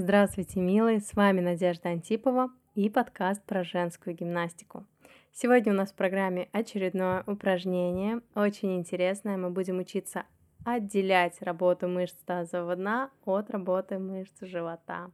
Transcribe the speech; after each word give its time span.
Здравствуйте, 0.00 0.60
милые! 0.60 1.00
С 1.00 1.14
вами 1.14 1.40
Надежда 1.40 1.88
Антипова 1.88 2.50
и 2.76 2.88
подкаст 2.88 3.42
про 3.42 3.64
женскую 3.64 4.14
гимнастику. 4.14 4.86
Сегодня 5.32 5.72
у 5.72 5.74
нас 5.74 5.90
в 5.90 5.96
программе 5.96 6.48
очередное 6.52 7.24
упражнение, 7.26 8.20
очень 8.36 8.76
интересное. 8.76 9.36
Мы 9.36 9.50
будем 9.50 9.80
учиться 9.80 10.22
отделять 10.64 11.42
работу 11.42 11.88
мышц 11.88 12.14
тазового 12.24 12.76
дна 12.76 13.10
от 13.24 13.50
работы 13.50 13.98
мышц 13.98 14.40
живота. 14.42 15.10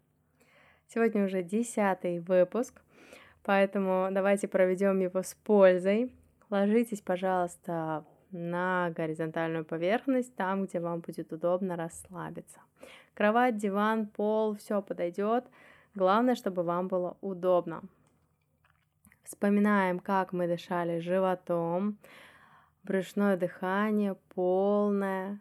Сегодня 0.89 1.25
уже 1.25 1.43
десятый 1.43 2.21
выпуск, 2.21 2.83
поэтому 3.43 4.11
давайте 4.13 4.49
проведем 4.49 5.01
его 5.01 5.23
с 5.23 5.33
пользой. 5.33 6.13
Ложитесь, 6.51 7.01
пожалуйста, 7.01 8.05
на 8.33 8.91
горизонтальную 8.91 9.65
поверхность, 9.65 10.37
там, 10.37 10.67
где 10.67 10.79
вам 10.79 11.01
будет 11.01 11.33
удобно 11.33 11.75
расслабиться. 11.75 12.61
Кровать, 13.15 13.57
диван, 13.57 14.07
пол, 14.07 14.57
все 14.57 14.83
подойдет. 14.83 15.45
Главное, 15.95 16.35
чтобы 16.35 16.63
вам 16.65 16.89
было 16.89 17.17
удобно. 17.21 17.83
Вспоминаем, 19.23 20.01
как 20.01 20.33
мы 20.33 20.47
дышали 20.47 20.99
животом. 20.99 21.97
Брюшное 22.83 23.37
дыхание 23.37 24.17
полное, 24.35 25.41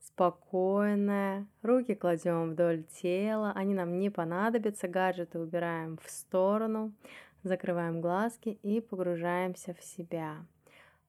спокойное. 0.00 1.46
Руки 1.62 1.94
кладем 1.94 2.50
вдоль 2.50 2.82
тела, 3.00 3.52
они 3.54 3.72
нам 3.72 3.98
не 3.98 4.10
понадобятся. 4.10 4.88
Гаджеты 4.88 5.38
убираем 5.38 5.98
в 6.02 6.10
сторону. 6.10 6.92
Закрываем 7.42 8.00
глазки 8.00 8.58
и 8.62 8.80
погружаемся 8.80 9.72
в 9.72 9.82
себя. 9.82 10.44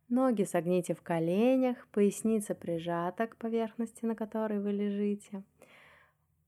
Ноги 0.08 0.44
согните 0.44 0.94
в 0.94 1.02
коленях, 1.02 1.86
поясница 1.91 2.55
прижата 2.55 3.27
к 3.27 3.36
поверхности, 3.36 4.05
на 4.05 4.16
которой 4.16 4.59
вы 4.59 4.72
лежите. 4.72 5.44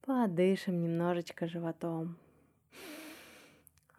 Подышим 0.09 0.81
немножечко 0.81 1.45
животом. 1.45 2.17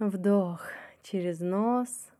Вдох 0.01 0.63
через 1.05 1.39
нос, 1.39 2.11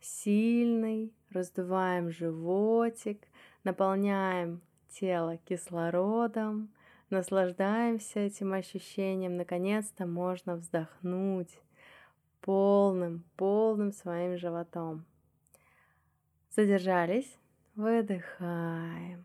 сильный, 0.00 1.12
раздуваем 1.30 2.12
животик, 2.12 3.26
наполняем 3.64 4.60
тело 4.88 5.36
кислородом, 5.36 6.72
наслаждаемся 7.10 8.20
этим 8.20 8.52
ощущением. 8.52 9.36
Наконец-то 9.36 10.06
можно 10.06 10.54
вздохнуть 10.54 11.58
полным, 12.40 13.24
полным 13.36 13.90
своим 13.90 14.38
животом. 14.38 15.04
Задержались. 16.54 17.36
Выдыхаем. 17.74 19.24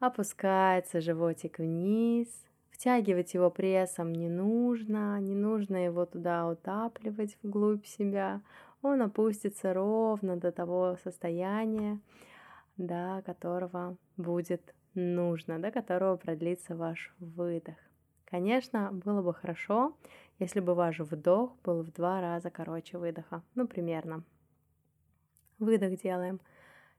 Опускается 0.00 1.00
животик 1.00 1.58
вниз. 1.58 2.28
Втягивать 2.70 3.34
его 3.34 3.50
прессом 3.50 4.12
не 4.12 4.28
нужно, 4.28 5.18
не 5.20 5.34
нужно 5.34 5.84
его 5.84 6.04
туда 6.06 6.48
утапливать 6.48 7.38
вглубь 7.42 7.86
себя. 7.86 8.42
Он 8.82 9.00
опустится 9.00 9.72
ровно 9.72 10.36
до 10.36 10.52
того 10.52 10.96
состояния, 11.02 12.00
до 12.76 13.22
которого 13.24 13.96
будет 14.16 14.74
нужно, 14.94 15.58
до 15.58 15.70
которого 15.70 16.16
продлится 16.16 16.76
ваш 16.76 17.14
выдох. 17.18 17.76
Конечно, 18.24 18.90
было 18.92 19.22
бы 19.22 19.32
хорошо, 19.32 19.96
если 20.38 20.60
бы 20.60 20.74
ваш 20.74 20.98
вдох 20.98 21.56
был 21.62 21.82
в 21.82 21.92
два 21.92 22.20
раза 22.20 22.50
короче 22.50 22.98
выдоха, 22.98 23.42
ну 23.54 23.66
примерно 23.68 24.24
Выдох 25.58 26.02
делаем 26.02 26.40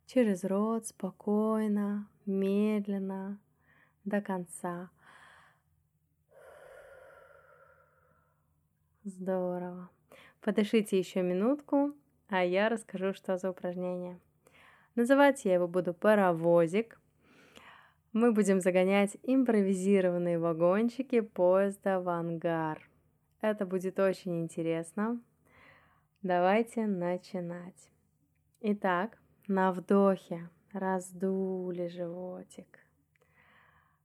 через 0.05 0.43
рот, 0.45 0.87
спокойно, 0.87 2.07
медленно, 2.25 3.39
до 4.03 4.21
конца. 4.21 4.89
Здорово. 9.03 9.89
Подышите 10.41 10.97
еще 10.97 11.21
минутку, 11.21 11.93
а 12.27 12.43
я 12.43 12.69
расскажу, 12.69 13.13
что 13.13 13.37
за 13.37 13.49
упражнение. 13.49 14.19
Называть 14.95 15.45
я 15.45 15.55
его 15.55 15.67
буду 15.67 15.93
паровозик. 15.93 16.99
Мы 18.13 18.31
будем 18.31 18.61
загонять 18.61 19.17
импровизированные 19.23 20.39
вагончики 20.39 21.19
поезда 21.19 21.99
в 21.99 22.09
ангар. 22.09 22.79
Это 23.41 23.65
будет 23.65 23.99
очень 23.99 24.39
интересно. 24.41 25.21
Давайте 26.21 26.87
начинать. 26.87 27.89
Итак, 28.61 29.19
на 29.47 29.71
вдохе 29.71 30.49
раздули 30.75 31.87
животик. 31.87 32.79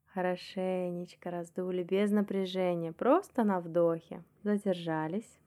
Хорошенечко 0.06 1.30
раздули, 1.30 1.82
без 1.82 2.10
напряжения, 2.10 2.92
просто 2.92 3.44
на 3.44 3.60
вдохе. 3.60 4.22
Задержались. 4.42 5.38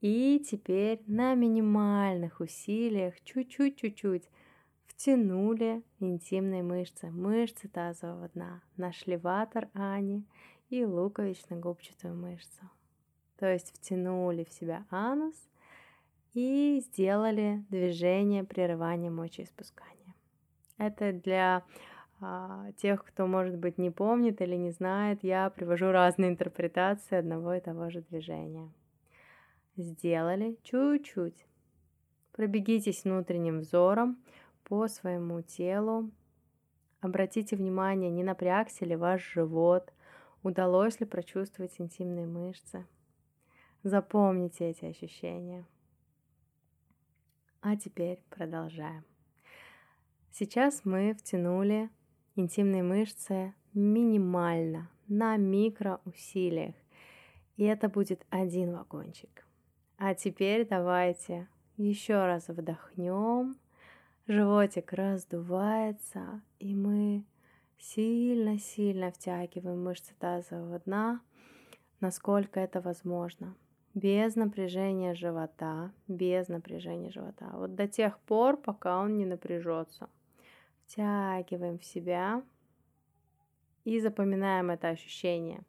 И 0.00 0.38
теперь 0.38 1.02
на 1.06 1.34
минимальных 1.34 2.40
усилиях, 2.40 3.20
чуть-чуть-чуть-чуть, 3.22 4.28
втянули 4.86 5.82
интимные 5.98 6.62
мышцы, 6.62 7.10
мышцы 7.10 7.68
тазового 7.68 8.28
дна, 8.28 8.62
наш 8.76 9.06
леватор 9.06 9.68
Ани 9.72 10.24
и 10.68 10.82
луковично-губчатую 10.82 12.14
мышцу. 12.14 12.70
То 13.38 13.50
есть 13.50 13.74
втянули 13.74 14.44
в 14.44 14.52
себя 14.52 14.84
анус 14.90 15.34
и 16.34 16.82
сделали 16.84 17.64
движение 17.70 18.44
прерывания 18.44 19.10
мочеиспускания. 19.10 20.03
Это 20.78 21.12
для 21.12 21.64
а, 22.20 22.72
тех, 22.76 23.04
кто, 23.04 23.26
может 23.26 23.56
быть, 23.56 23.78
не 23.78 23.90
помнит 23.90 24.40
или 24.40 24.56
не 24.56 24.70
знает, 24.70 25.22
я 25.22 25.50
привожу 25.50 25.90
разные 25.90 26.30
интерпретации 26.30 27.16
одного 27.16 27.54
и 27.54 27.60
того 27.60 27.90
же 27.90 28.00
движения. 28.02 28.72
Сделали 29.76 30.56
чуть-чуть. 30.62 31.46
Пробегитесь 32.32 33.04
внутренним 33.04 33.60
взором 33.60 34.18
по 34.64 34.88
своему 34.88 35.42
телу. 35.42 36.10
Обратите 37.00 37.56
внимание, 37.56 38.10
не 38.10 38.24
напрягся 38.24 38.84
ли 38.84 38.96
ваш 38.96 39.22
живот, 39.34 39.92
удалось 40.42 41.00
ли 41.00 41.06
прочувствовать 41.06 41.74
интимные 41.78 42.26
мышцы. 42.26 42.86
Запомните 43.82 44.70
эти 44.70 44.86
ощущения. 44.86 45.66
А 47.60 47.76
теперь 47.76 48.20
продолжаем. 48.30 49.04
Сейчас 50.36 50.80
мы 50.82 51.14
втянули 51.14 51.90
интимные 52.34 52.82
мышцы 52.82 53.54
минимально, 53.72 54.90
на 55.06 55.36
микроусилиях. 55.36 56.74
И 57.56 57.62
это 57.62 57.88
будет 57.88 58.26
один 58.30 58.72
вагончик. 58.72 59.46
А 59.96 60.12
теперь 60.16 60.66
давайте 60.66 61.46
еще 61.76 62.26
раз 62.26 62.48
вдохнем. 62.48 63.56
Животик 64.26 64.92
раздувается, 64.92 66.42
и 66.58 66.74
мы 66.74 67.24
сильно-сильно 67.78 69.12
втягиваем 69.12 69.84
мышцы 69.84 70.14
тазового 70.18 70.80
дна, 70.80 71.20
насколько 72.00 72.58
это 72.58 72.80
возможно 72.80 73.54
без 73.94 74.34
напряжения 74.34 75.14
живота, 75.14 75.92
без 76.08 76.48
напряжения 76.48 77.10
живота. 77.10 77.50
Вот 77.52 77.76
до 77.76 77.86
тех 77.86 78.18
пор, 78.18 78.56
пока 78.56 78.98
он 78.98 79.16
не 79.16 79.26
напряжется. 79.26 80.08
Втягиваем 80.86 81.78
в 81.78 81.84
себя 81.84 82.42
и 83.84 84.00
запоминаем 84.00 84.70
это 84.70 84.88
ощущение. 84.88 85.62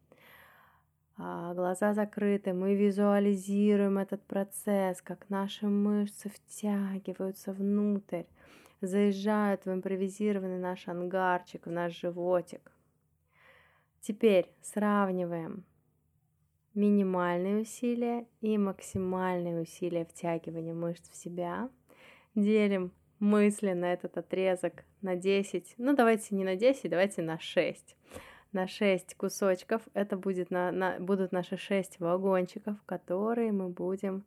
А, 1.18 1.54
глаза 1.54 1.94
закрыты, 1.94 2.54
мы 2.54 2.76
визуализируем 2.76 3.98
этот 3.98 4.22
процесс, 4.24 5.02
как 5.02 5.30
наши 5.30 5.66
мышцы 5.68 6.30
втягиваются 6.30 7.54
внутрь, 7.54 8.24
заезжают 8.82 9.66
в 9.66 9.72
импровизированный 9.72 10.60
наш 10.60 10.88
ангарчик, 10.88 11.66
в 11.66 11.72
наш 11.72 11.94
животик. 12.00 12.72
Теперь 14.02 14.52
сравниваем 14.62 15.64
минимальные 16.74 17.62
усилия 17.62 18.28
и 18.42 18.58
максимальные 18.58 19.62
усилия 19.62 20.06
втягивания 20.06 20.74
мышц 20.74 21.10
в 21.10 21.16
себя. 21.16 21.70
Делим 22.36 22.92
мысленно 23.20 23.86
этот 23.86 24.18
отрезок 24.18 24.84
на 25.02 25.16
10, 25.16 25.76
ну 25.78 25.96
давайте 25.96 26.36
не 26.36 26.44
на 26.44 26.56
10, 26.56 26.90
давайте 26.90 27.22
на 27.22 27.40
6. 27.40 27.96
На 28.52 28.68
6 28.68 29.16
кусочков 29.16 29.82
это 29.94 30.18
будет 30.18 30.50
на, 30.50 30.72
на, 30.72 31.00
будут 31.00 31.32
наши 31.32 31.58
6 31.58 32.00
вагончиков, 32.00 32.78
которые 32.86 33.52
мы 33.52 33.70
будем 33.70 34.24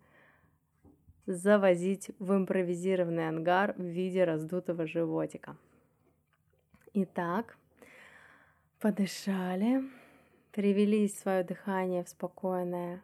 завозить 1.27 2.11
в 2.19 2.35
импровизированный 2.35 3.29
ангар 3.29 3.75
в 3.77 3.83
виде 3.83 4.25
раздутого 4.25 4.87
животика. 4.87 5.57
Итак, 6.95 7.59
подышали. 8.81 9.83
Привели 10.53 11.07
свое 11.09 11.45
дыхание 11.45 12.03
в 12.03 12.09
спокойное 12.09 13.03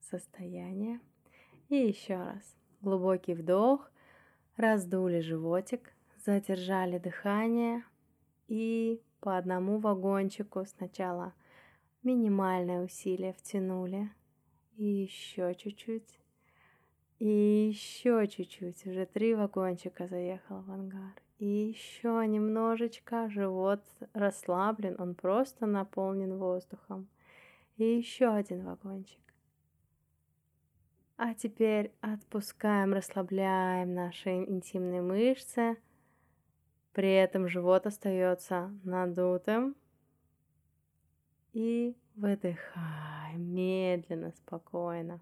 состояние. 0.00 1.00
И 1.68 1.76
еще 1.76 2.16
раз. 2.16 2.56
Глубокий 2.80 3.34
вдох. 3.34 3.91
Раздули 4.62 5.18
животик. 5.22 5.92
Задержали 6.24 6.98
дыхание. 6.98 7.82
И 8.46 9.02
по 9.18 9.36
одному 9.36 9.80
вагончику 9.80 10.64
сначала 10.66 11.32
Минимальное 12.04 12.84
усилие 12.84 13.32
втянули. 13.32 14.08
И 14.76 14.84
еще 14.84 15.56
чуть-чуть. 15.56 16.20
И 17.18 17.26
еще 17.72 18.28
чуть-чуть. 18.28 18.86
Уже 18.86 19.04
три 19.06 19.34
вагончика 19.34 20.06
заехал 20.06 20.60
в 20.60 20.70
ангар. 20.70 21.20
И 21.40 21.44
еще 21.44 22.24
немножечко. 22.24 23.28
Живот 23.30 23.82
расслаблен. 24.12 24.94
Он 25.00 25.16
просто 25.16 25.66
наполнен 25.66 26.38
воздухом. 26.38 27.08
И 27.78 27.84
еще 27.84 28.28
один 28.28 28.64
вагончик. 28.64 29.31
А 31.16 31.34
теперь 31.34 31.92
отпускаем, 32.00 32.94
расслабляем 32.94 33.94
наши 33.94 34.30
интимные 34.30 35.02
мышцы. 35.02 35.76
При 36.92 37.12
этом 37.12 37.48
живот 37.48 37.86
остается 37.86 38.72
надутым. 38.82 39.76
И 41.52 41.96
выдыхаем 42.14 43.54
медленно, 43.54 44.32
спокойно. 44.32 45.20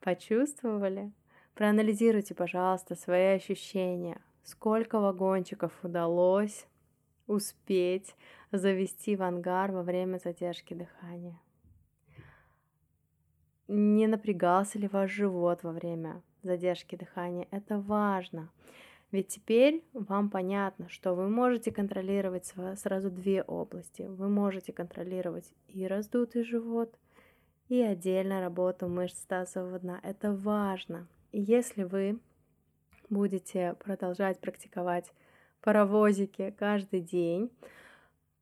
Почувствовали? 0.00 1.12
Проанализируйте, 1.54 2.34
пожалуйста, 2.34 2.94
свои 2.94 3.34
ощущения. 3.34 4.20
Сколько 4.42 4.98
вагончиков 4.98 5.72
удалось 5.84 6.66
успеть 7.26 8.16
завести 8.50 9.16
в 9.16 9.22
ангар 9.22 9.70
во 9.70 9.82
время 9.82 10.18
задержки 10.18 10.74
дыхания? 10.74 11.38
Не 13.68 14.06
напрягался 14.06 14.78
ли 14.78 14.88
ваш 14.88 15.10
живот 15.10 15.62
во 15.62 15.72
время 15.72 16.22
задержки 16.42 16.96
дыхания? 16.96 17.46
Это 17.50 17.78
важно. 17.78 18.50
Ведь 19.10 19.28
теперь 19.28 19.84
вам 19.92 20.30
понятно, 20.30 20.88
что 20.88 21.14
вы 21.14 21.28
можете 21.28 21.70
контролировать 21.70 22.52
сразу 22.76 23.10
две 23.10 23.42
области. 23.42 24.02
Вы 24.02 24.28
можете 24.28 24.72
контролировать 24.72 25.52
и 25.68 25.86
раздутый 25.86 26.44
живот, 26.44 26.98
и 27.68 27.80
отдельно 27.80 28.40
работу 28.40 28.88
мышц 28.88 29.20
тазового 29.26 29.78
дна. 29.78 30.00
Это 30.02 30.32
важно. 30.32 31.06
И 31.30 31.40
если 31.40 31.84
вы 31.84 32.18
будете 33.10 33.76
продолжать 33.80 34.40
практиковать 34.40 35.12
паровозики 35.60 36.54
каждый 36.58 37.00
день, 37.00 37.50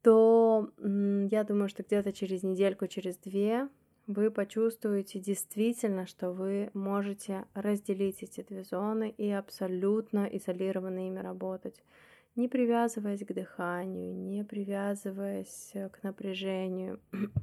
то 0.03 0.71
я 0.79 1.45
думаю, 1.45 1.69
что 1.69 1.83
где-то 1.83 2.13
через 2.13 2.43
недельку, 2.43 2.87
через 2.87 3.17
две 3.17 3.69
вы 4.11 4.31
почувствуете 4.33 5.21
действительно, 5.21 6.05
что 6.05 6.33
вы 6.33 6.71
можете 6.75 7.45
разделить 7.55 8.25
эти 8.25 8.43
две 8.43 8.65
зоны 8.65 9.15
и 9.17 9.31
абсолютно 9.31 10.27
изолированно 10.33 11.07
ими 11.07 11.21
работать, 11.21 11.81
не 12.35 12.49
привязываясь 12.49 13.25
к 13.25 13.33
дыханию, 13.33 14.17
не 14.17 14.43
привязываясь 14.43 15.73
к 15.93 16.03
напряжению, 16.03 16.99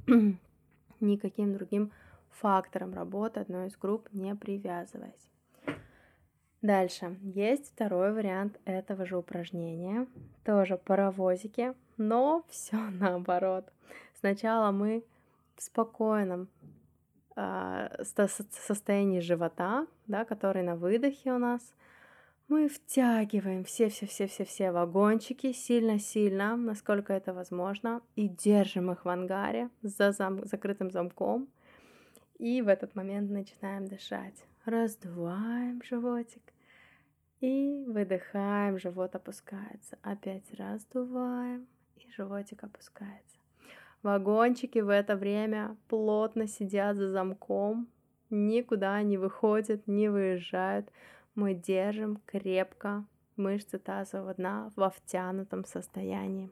никаким 1.00 1.54
другим 1.54 1.92
факторам 2.31 2.94
работы 2.94 3.40
одной 3.40 3.68
из 3.68 3.78
групп 3.78 4.10
не 4.12 4.36
привязываясь. 4.36 5.31
Дальше. 6.62 7.18
Есть 7.22 7.72
второй 7.72 8.12
вариант 8.12 8.60
этого 8.66 9.06
же 9.06 9.18
упражнения. 9.18 10.06
Тоже 10.44 10.75
паровозики, 10.78 11.74
но 11.96 12.44
все 12.50 12.78
наоборот. 13.00 13.72
Сначала 14.16 14.72
мы 14.72 15.06
в 15.57 15.63
спокойном 15.63 16.48
э, 17.36 18.04
состоянии 18.68 19.19
живота, 19.19 19.88
да, 20.07 20.24
который 20.24 20.63
на 20.63 20.75
выдохе 20.75 21.33
у 21.33 21.38
нас, 21.38 21.74
мы 22.48 22.69
втягиваем 22.69 23.65
все-все-все-все-все 23.65 24.71
вагончики 24.71 25.51
сильно-сильно, 25.51 26.56
насколько 26.56 27.12
это 27.12 27.33
возможно, 27.33 28.01
и 28.15 28.30
держим 28.30 28.89
их 28.92 29.04
в 29.04 29.09
ангаре 29.09 29.69
за 29.81 30.12
зам- 30.12 30.45
закрытым 30.45 30.89
замком. 30.89 31.50
И 32.38 32.62
в 32.62 32.69
этот 32.69 32.95
момент 32.95 33.31
начинаем 33.31 33.86
дышать. 33.88 34.45
Раздуваем 34.63 35.81
животик 35.83 36.53
и 37.42 37.83
выдыхаем, 37.88 38.80
живот 38.80 39.15
опускается. 39.15 39.98
Опять 40.01 40.53
раздуваем, 40.53 41.68
и 41.95 42.12
животик 42.12 42.63
опускается. 42.63 43.37
Вагончики 44.04 44.80
в 44.80 44.90
это 44.90 45.16
время 45.16 45.76
плотно 45.88 46.48
сидят 46.48 46.98
за 46.98 47.10
замком, 47.10 47.88
никуда 48.30 49.02
не 49.02 49.18
выходят, 49.18 49.88
не 49.88 50.10
выезжают. 50.10 50.92
Мы 51.36 51.54
держим 51.54 52.20
крепко 52.26 53.06
мышцы 53.38 53.78
тазового 53.78 54.34
дна 54.34 54.72
во 54.76 54.90
втянутом 54.90 55.66
состоянии. 55.66 56.50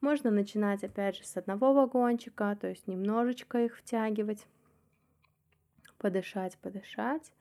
Можно 0.00 0.30
начинать 0.30 0.84
опять 0.84 1.16
же 1.16 1.24
с 1.24 1.36
одного 1.36 1.72
вагончика, 1.72 2.56
то 2.60 2.68
есть 2.68 2.86
немножечко 2.86 3.64
их 3.64 3.76
втягивать, 3.76 4.46
подышать, 5.98 6.56
подышать, 6.58 7.32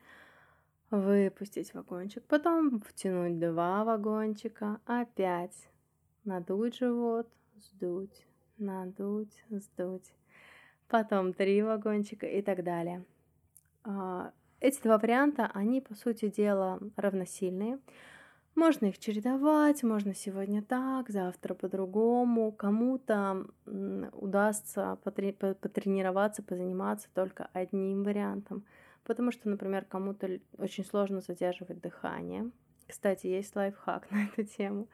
выпустить 0.89 1.73
вагончик, 1.73 2.23
потом 2.23 2.79
втянуть 2.81 3.39
два 3.39 3.83
вагончика, 3.83 4.79
опять 4.85 5.69
надуть 6.23 6.77
живот, 6.77 7.29
сдуть, 7.57 8.26
надуть, 8.57 9.43
сдуть, 9.49 10.13
потом 10.87 11.33
три 11.33 11.61
вагончика 11.61 12.25
и 12.25 12.41
так 12.41 12.63
далее. 12.63 13.03
А, 13.83 14.31
эти 14.59 14.81
два 14.81 14.97
варианта, 14.97 15.49
они, 15.53 15.81
по 15.81 15.95
сути 15.95 16.29
дела, 16.29 16.79
равносильные. 16.95 17.79
Можно 18.55 18.87
их 18.87 18.97
чередовать, 18.97 19.83
можно 19.83 20.15
сегодня 20.15 20.63
так, 20.63 21.09
завтра 21.09 21.53
по-другому. 21.53 22.51
Кому-то 22.51 23.45
удастся 23.65 24.97
потренироваться, 25.03 26.41
позаниматься 26.41 27.07
только 27.13 27.49
одним 27.53 28.03
вариантом, 28.03 28.65
потому 29.03 29.31
что, 29.31 29.47
например, 29.47 29.85
кому-то 29.85 30.39
очень 30.57 30.83
сложно 30.85 31.21
задерживать 31.21 31.81
дыхание. 31.81 32.49
Кстати, 32.87 33.27
есть 33.27 33.55
лайфхак 33.55 34.09
на 34.11 34.25
эту 34.25 34.43
тему. 34.43 34.87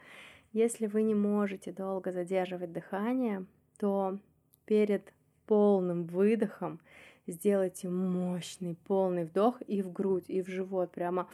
Если 0.54 0.86
вы 0.86 1.02
не 1.02 1.16
можете 1.16 1.72
долго 1.72 2.12
задерживать 2.12 2.72
дыхание, 2.72 3.46
то 3.80 4.20
перед 4.66 5.12
полным 5.48 6.06
выдохом 6.06 6.80
сделайте 7.26 7.90
мощный 7.90 8.76
полный 8.86 9.26
вдох 9.26 9.62
и 9.66 9.82
в 9.82 9.92
грудь, 9.92 10.26
и 10.28 10.44
в 10.44 10.48
живот, 10.48 10.92
прямо 10.92 11.28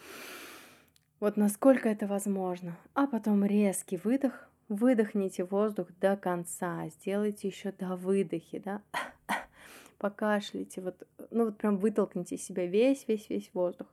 вот 1.20 1.36
насколько 1.36 1.90
это 1.90 2.08
возможно. 2.08 2.78
А 2.94 3.08
потом 3.08 3.44
резкий 3.44 3.98
выдох, 3.98 4.48
выдохните 4.70 5.44
воздух 5.44 5.88
до 6.00 6.16
конца, 6.16 6.88
сделайте 6.88 7.50
еще 7.50 7.74
до 7.74 7.98
выдохи, 7.98 8.60
да, 8.60 8.82
покашляйте, 9.98 10.80
вот, 10.80 11.06
ну 11.30 11.44
вот 11.44 11.58
прям 11.58 11.78
вытолкните 11.78 12.36
из 12.36 12.46
себя 12.46 12.66
весь, 12.66 13.06
весь, 13.06 13.30
весь 13.30 13.50
воздух. 13.54 13.88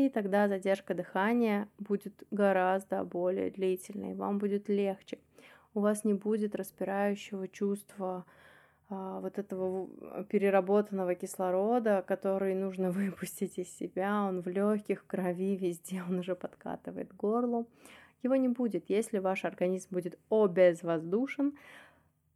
И 0.00 0.08
тогда 0.08 0.48
задержка 0.48 0.94
дыхания 0.94 1.68
будет 1.78 2.24
гораздо 2.30 3.04
более 3.04 3.50
длительной, 3.50 4.14
вам 4.14 4.38
будет 4.38 4.70
легче. 4.70 5.18
У 5.74 5.80
вас 5.80 6.04
не 6.04 6.14
будет 6.14 6.54
распирающего 6.54 7.46
чувства 7.48 8.24
а, 8.88 9.20
вот 9.20 9.38
этого 9.38 9.90
переработанного 10.24 11.14
кислорода, 11.14 12.02
который 12.08 12.54
нужно 12.54 12.90
выпустить 13.00 13.58
из 13.58 13.76
себя, 13.76 14.24
он 14.24 14.40
в 14.40 14.46
легких, 14.46 15.06
крови, 15.06 15.54
везде, 15.54 16.02
он 16.08 16.20
уже 16.20 16.34
подкатывает 16.34 17.12
к 17.12 17.16
горлу. 17.16 17.68
Его 18.22 18.36
не 18.36 18.48
будет, 18.48 18.88
если 18.88 19.18
ваш 19.18 19.44
организм 19.44 19.88
будет 19.90 20.18
обезвоздушен, 20.30 21.58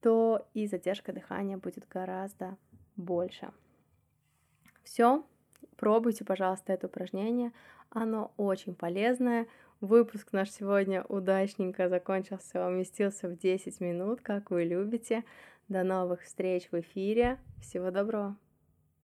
то 0.03 0.47
и 0.53 0.67
задержка 0.67 1.15
дыхания 1.15 1.57
будет 1.57 1.89
гораздо 1.89 2.59
больше. 2.97 3.53
Все, 4.83 5.25
Пробуйте, 5.77 6.25
пожалуйста, 6.25 6.73
это 6.73 6.87
упражнение. 6.87 7.53
Оно 7.91 8.33
очень 8.37 8.75
полезное. 8.75 9.47
Выпуск 9.81 10.29
наш 10.33 10.51
сегодня 10.51 11.05
удачненько 11.05 11.89
закончился, 11.89 12.67
уместился 12.67 13.29
в 13.29 13.37
10 13.37 13.81
минут, 13.81 14.21
как 14.21 14.51
вы 14.51 14.65
любите. 14.65 15.25
До 15.69 15.83
новых 15.83 16.23
встреч 16.23 16.69
в 16.71 16.81
эфире. 16.81 17.39
Всего 17.61 17.91
доброго. 17.91 18.37